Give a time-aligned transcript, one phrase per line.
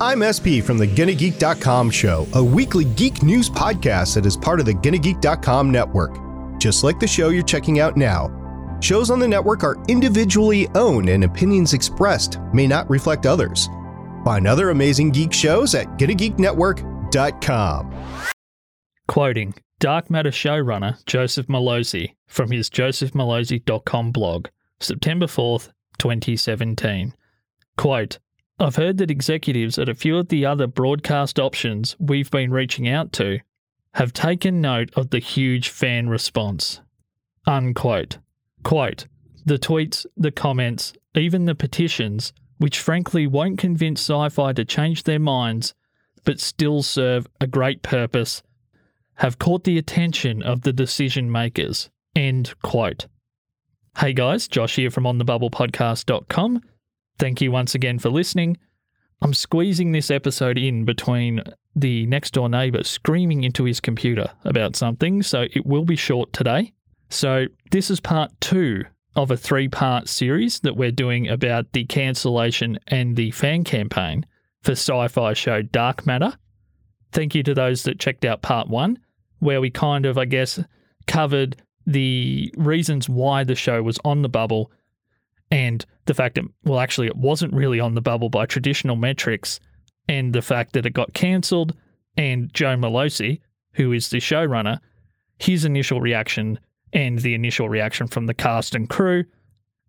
[0.00, 4.66] I'm SP from the GonnaGeek.com show, a weekly geek news podcast that is part of
[4.66, 6.18] the GonnaGeek.com network.
[6.58, 11.08] Just like the show you're checking out now, shows on the network are individually owned
[11.08, 13.68] and opinions expressed may not reflect others.
[14.24, 17.94] Find other amazing geek shows at GonnaGeekNetwork.com.
[19.06, 24.48] Quoting Dark Matter showrunner Joseph Mallozzi from his josephmallozzi.com blog,
[24.80, 27.14] September 4th, 2017.
[27.76, 28.18] Quote,
[28.58, 32.88] I've heard that executives at a few of the other broadcast options we've been reaching
[32.88, 33.40] out to
[33.94, 36.80] have taken note of the huge fan response.
[37.46, 38.18] Unquote.
[38.62, 39.06] Quote,
[39.44, 45.18] the tweets, the comments, even the petitions, which frankly won't convince Syfy to change their
[45.18, 45.74] minds,
[46.24, 48.42] but still serve a great purpose,
[49.16, 51.90] have caught the attention of the decision makers.
[52.16, 53.06] End quote.
[53.98, 56.62] Hey guys, Josh here from onthebubblepodcast.com.
[57.18, 58.56] Thank you once again for listening.
[59.22, 61.42] I'm squeezing this episode in between
[61.76, 66.32] the next door neighbour screaming into his computer about something, so it will be short
[66.32, 66.72] today.
[67.10, 68.84] So, this is part two
[69.16, 74.26] of a three part series that we're doing about the cancellation and the fan campaign
[74.62, 76.36] for sci fi show Dark Matter.
[77.12, 78.98] Thank you to those that checked out part one,
[79.38, 80.58] where we kind of, I guess,
[81.06, 84.72] covered the reasons why the show was on the bubble
[85.54, 89.60] and the fact that, well, actually, it wasn't really on the bubble by traditional metrics,
[90.08, 91.76] and the fact that it got cancelled,
[92.16, 93.40] and Joe Mallozzi,
[93.74, 94.80] who is the showrunner,
[95.38, 96.58] his initial reaction
[96.92, 99.24] and the initial reaction from the cast and crew.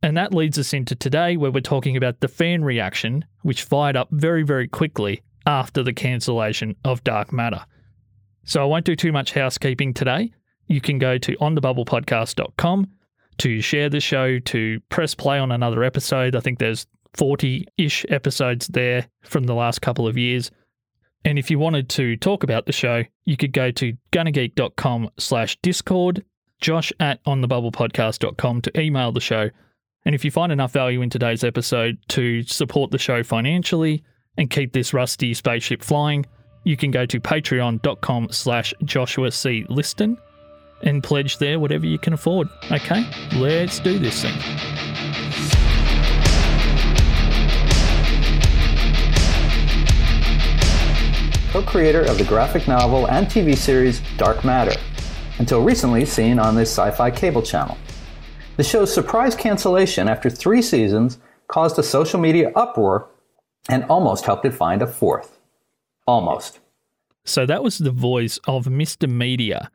[0.00, 3.96] And that leads us into today, where we're talking about the fan reaction, which fired
[3.96, 7.64] up very, very quickly after the cancellation of Dark Matter.
[8.44, 10.32] So I won't do too much housekeeping today.
[10.68, 12.86] You can go to onthebubblepodcast.com
[13.38, 16.34] to share the show, to press play on another episode.
[16.34, 20.50] I think there's 40 ish episodes there from the last couple of years.
[21.24, 25.56] And if you wanted to talk about the show, you could go to gonnageek.com slash
[25.62, 26.24] discord,
[26.60, 29.50] josh at onthebubblepodcast.com to email the show.
[30.04, 34.04] And if you find enough value in today's episode to support the show financially
[34.36, 36.24] and keep this rusty spaceship flying,
[36.64, 40.16] you can go to patreon.com slash joshua c liston
[40.82, 42.48] and pledge there whatever you can afford.
[42.70, 44.38] Okay, let's do this thing.
[51.58, 54.78] co creator of the graphic novel and TV series Dark Matter,
[55.38, 57.76] until recently seen on this Syfy cable channel.
[58.56, 61.18] The show's surprise cancellation after three seasons
[61.48, 63.08] caused a social media uproar
[63.68, 65.38] and almost helped it find a fourth.
[66.06, 66.60] Almost.
[67.24, 69.08] So that was the voice of Mr.
[69.08, 69.70] Media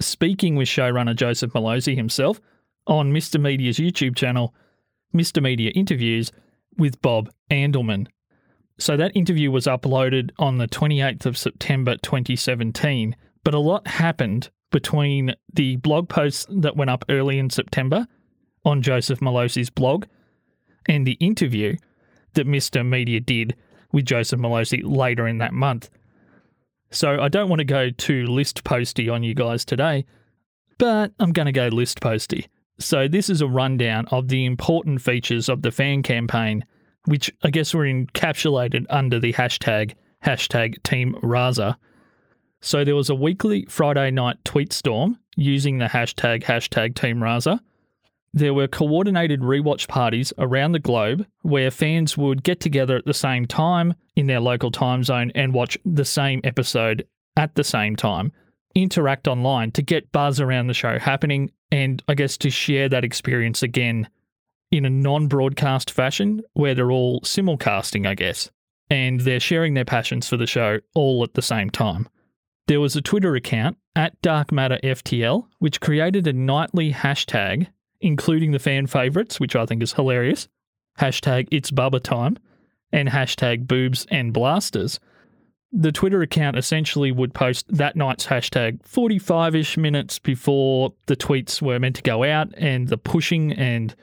[0.00, 2.40] speaking with showrunner Joseph Mallozzi himself
[2.86, 3.40] on Mr.
[3.40, 4.54] Media's YouTube channel,
[5.14, 5.42] Mr.
[5.42, 6.32] Media Interviews
[6.76, 8.06] with Bob Andelman.
[8.78, 14.50] So that interview was uploaded on the 28th of September 2017, but a lot happened
[14.72, 18.06] between the blog posts that went up early in September
[18.64, 20.06] on Joseph Mallozzi's blog
[20.86, 21.76] and the interview
[22.32, 22.86] that Mr.
[22.86, 23.54] Media did
[23.92, 25.88] with Joseph Mallozzi later in that month.
[26.94, 30.04] So I don't want to go too list posty on you guys today,
[30.78, 32.46] but I'm going to go list posty.
[32.78, 36.64] So this is a rundown of the important features of the fan campaign,
[37.06, 39.94] which I guess were encapsulated under the hashtag
[40.24, 41.76] hashtag Team Raza.
[42.60, 47.58] So there was a weekly Friday night tweet storm using the hashtag hashtag Team Raza.
[48.36, 53.14] There were coordinated rewatch parties around the globe where fans would get together at the
[53.14, 57.06] same time in their local time zone and watch the same episode
[57.36, 58.32] at the same time,
[58.74, 63.04] interact online to get buzz around the show happening, and I guess to share that
[63.04, 64.08] experience again
[64.72, 68.50] in a non broadcast fashion where they're all simulcasting, I guess,
[68.90, 72.08] and they're sharing their passions for the show all at the same time.
[72.66, 77.68] There was a Twitter account at Dark Matter FTL, which created a nightly hashtag
[78.04, 80.46] including the fan favourites, which I think is hilarious.
[81.00, 82.36] Hashtag it's Bubba time
[82.92, 85.00] and hashtag boobs and blasters.
[85.72, 91.62] The Twitter account essentially would post that night's hashtag 45 ish minutes before the tweets
[91.62, 93.96] were meant to go out, and the pushing and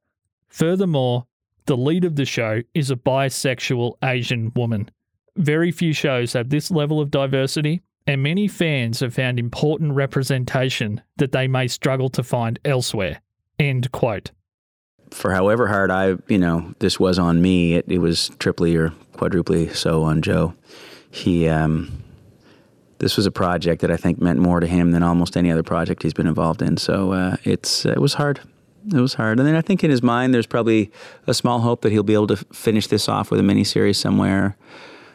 [0.50, 1.26] Furthermore,
[1.66, 4.90] the lead of the show is a bisexual Asian woman.
[5.38, 11.02] Very few shows have this level of diversity, and many fans have found important representation
[11.18, 13.22] that they may struggle to find elsewhere.
[13.62, 14.32] End quote.
[15.12, 18.92] For however hard I, you know, this was on me, it, it was triply or
[19.14, 20.54] quadruply so on Joe.
[21.12, 22.04] He, um,
[23.00, 25.64] this was a project that I think meant more to him than almost any other
[25.64, 26.78] project he's been involved in.
[26.78, 28.40] So uh, it's uh, it was hard
[28.88, 29.40] it was hard.
[29.40, 30.92] And then I think in his mind, there's probably
[31.28, 34.58] a small hope that he'll be able to finish this off with a miniseries somewhere.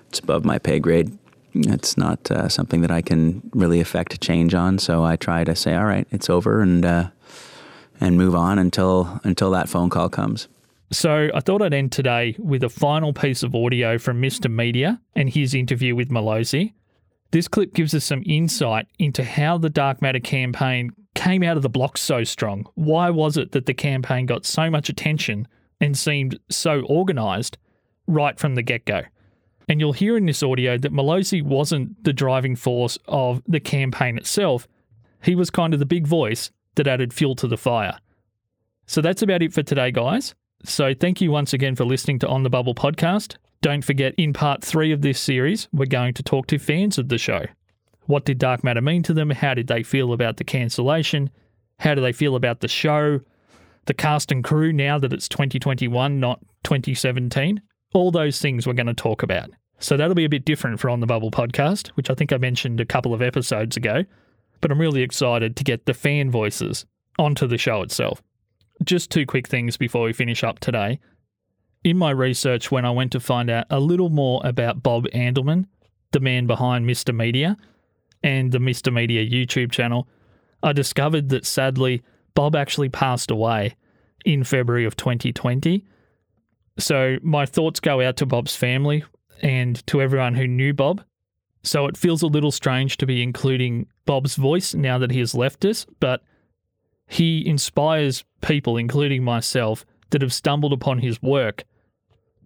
[0.08, 1.16] It's above my pay grade.
[1.54, 4.78] It's not uh, something that I can really affect change on.
[4.78, 7.08] So I try to say, all right, it's over, and uh,
[8.00, 10.48] and move on until until that phone call comes.
[10.92, 14.50] So I thought I'd end today with a final piece of audio from Mr.
[14.50, 16.74] Media and his interview with Mallozzi.
[17.32, 21.62] This clip gives us some insight into how the Dark Matter campaign came out of
[21.62, 22.68] the blocks so strong?
[22.74, 25.48] Why was it that the campaign got so much attention
[25.80, 27.58] and seemed so organised
[28.06, 29.02] right from the get go?
[29.68, 34.16] And you'll hear in this audio that Mallozzi wasn't the driving force of the campaign
[34.16, 34.68] itself.
[35.24, 37.98] He was kind of the big voice that added fuel to the fire.
[38.86, 40.34] So that's about it for today, guys.
[40.64, 43.36] So thank you once again for listening to On the Bubble podcast.
[43.60, 47.08] Don't forget, in part three of this series, we're going to talk to fans of
[47.08, 47.44] the show.
[48.06, 49.30] What did Dark Matter mean to them?
[49.30, 51.30] How did they feel about the cancellation?
[51.80, 53.20] How do they feel about the show?
[53.86, 57.60] The cast and crew now that it's 2021, not 2017?
[57.94, 59.50] All those things we're going to talk about.
[59.78, 62.38] So that'll be a bit different for On the Bubble podcast, which I think I
[62.38, 64.04] mentioned a couple of episodes ago.
[64.60, 66.86] But I'm really excited to get the fan voices
[67.18, 68.22] onto the show itself.
[68.84, 71.00] Just two quick things before we finish up today.
[71.84, 75.66] In my research, when I went to find out a little more about Bob Andelman,
[76.12, 77.14] the man behind Mr.
[77.14, 77.56] Media,
[78.22, 78.92] and the Mr.
[78.92, 80.08] Media YouTube channel,
[80.62, 82.02] I discovered that sadly,
[82.34, 83.76] Bob actually passed away
[84.24, 85.84] in February of 2020.
[86.78, 89.04] So my thoughts go out to Bob's family
[89.42, 91.04] and to everyone who knew Bob.
[91.66, 95.34] So it feels a little strange to be including Bob's voice now that he has
[95.34, 96.22] left us, but
[97.08, 101.64] he inspires people, including myself, that have stumbled upon his work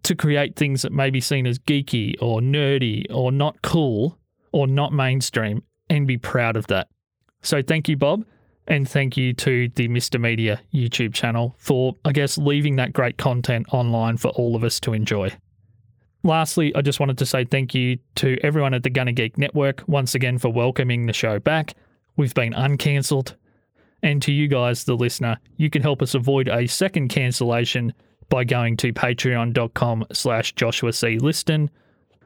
[0.05, 4.19] to create things that may be seen as geeky or nerdy or not cool
[4.53, 6.89] or not mainstream and be proud of that.
[7.43, 8.25] So thank you, Bob.
[8.67, 10.19] And thank you to the Mr.
[10.19, 14.81] Media YouTube channel for, I guess, leaving that great content online for all of us
[14.81, 15.33] to enjoy.
[16.23, 19.83] Lastly, I just wanted to say thank you to everyone at the Gonna Geek Network
[19.87, 21.75] once again for welcoming the show back.
[22.17, 23.37] We've been uncancelled.
[24.03, 27.93] And to you guys, the listener, you can help us avoid a second cancellation
[28.29, 31.19] by going to patreon.com slash Joshua C.
[31.19, 31.71] Liston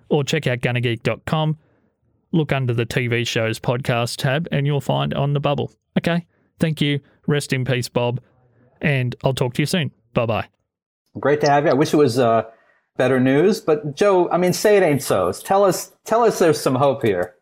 [0.09, 1.57] or check out gonnageek.com
[2.35, 5.71] look under the TV shows podcast tab and you'll find On the Bubble.
[5.97, 6.27] Okay.
[6.59, 7.01] Thank you.
[7.27, 8.21] Rest in peace, Bob.
[8.81, 9.93] And I'll talk to you soon.
[10.13, 10.49] Bye bye.
[11.19, 11.71] Great to have you.
[11.71, 12.43] I wish it was uh,
[12.97, 15.33] better news, but Joe, I mean, say it ain't so.
[15.33, 17.35] Tell us, tell us, there's some hope here.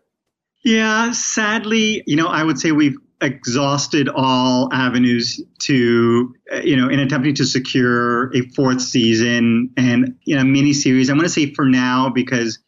[0.64, 6.88] Yeah, sadly, you know, I would say we've exhausted all avenues to, uh, you know,
[6.88, 11.08] in attempting to secure a fourth season and you know mini series.
[11.08, 12.58] I'm going to say for now because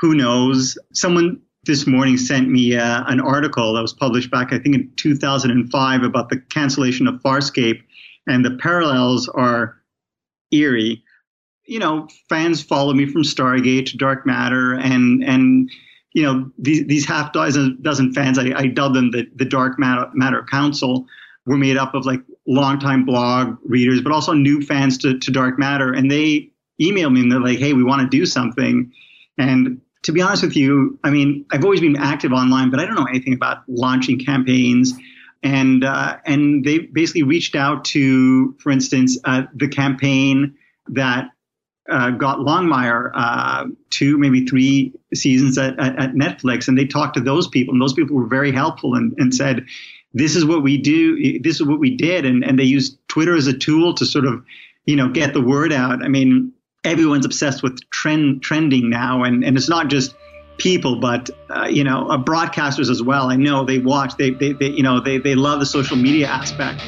[0.00, 0.78] who knows?
[0.92, 4.90] Someone this morning sent me uh, an article that was published back, I think, in
[4.96, 7.82] 2005 about the cancellation of Farscape,
[8.26, 9.76] and the parallels are
[10.52, 11.02] eerie.
[11.66, 15.70] You know, fans follow me from Stargate to Dark Matter, and and
[16.12, 19.78] you know these these half dozen dozen fans, I, I dub them the the Dark
[19.78, 21.06] Matter, Matter Council,
[21.46, 25.58] were made up of like longtime blog readers, but also new fans to, to Dark
[25.58, 25.92] Matter.
[25.92, 28.92] And they email me and they're like, hey, we want to do something.
[29.38, 32.84] And to be honest with you, I mean, I've always been active online, but I
[32.84, 34.94] don't know anything about launching campaigns.
[35.42, 40.56] And uh, and they basically reached out to, for instance, uh, the campaign
[40.88, 41.30] that
[41.90, 47.14] uh, got Longmire uh, two, maybe three seasons at, at, at, Netflix, and they talked
[47.14, 49.66] to those people, and those people were very helpful and, and said,
[50.12, 51.40] "This is what we do.
[51.40, 54.24] This is what we did," and and they used Twitter as a tool to sort
[54.24, 54.44] of,
[54.84, 56.04] you know, get the word out.
[56.04, 56.52] I mean,
[56.84, 60.14] everyone's obsessed with trend trending now, and and it's not just
[60.58, 63.30] people, but uh, you know, uh, broadcasters as well.
[63.30, 66.28] I know they watch, they, they, they you know, they, they love the social media
[66.28, 66.82] aspect.